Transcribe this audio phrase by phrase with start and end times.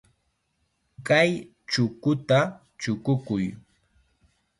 [1.07, 1.29] Kay
[1.69, 2.39] chukuta
[2.79, 3.45] chukukuy.